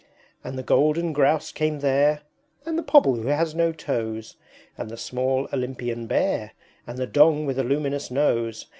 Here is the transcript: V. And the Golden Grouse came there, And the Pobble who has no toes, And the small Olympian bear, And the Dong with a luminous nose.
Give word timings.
V. 0.41 0.49
And 0.49 0.57
the 0.57 0.63
Golden 0.63 1.13
Grouse 1.13 1.51
came 1.51 1.81
there, 1.81 2.21
And 2.65 2.75
the 2.75 2.81
Pobble 2.81 3.17
who 3.17 3.27
has 3.27 3.53
no 3.53 3.71
toes, 3.71 4.35
And 4.75 4.89
the 4.89 4.97
small 4.97 5.47
Olympian 5.53 6.07
bear, 6.07 6.53
And 6.87 6.97
the 6.97 7.05
Dong 7.05 7.45
with 7.45 7.59
a 7.59 7.63
luminous 7.63 8.09
nose. 8.09 8.65